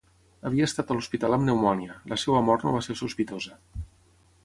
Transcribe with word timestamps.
Havia 0.49 0.69
estat 0.69 0.93
a 0.93 0.97
l'hospital 0.99 1.37
amb 1.37 1.45
pneumònia, 1.47 1.99
la 2.15 2.19
seva 2.25 2.43
mort 2.49 2.69
no 2.69 2.77
va 2.79 2.85
ser 2.89 2.99
sospitosa. 3.05 3.63